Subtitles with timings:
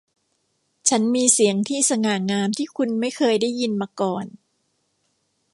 [0.89, 4.25] ฉันมีเสียงที่สง่างามที่คุณไม่เคยได้ยินมาก่อน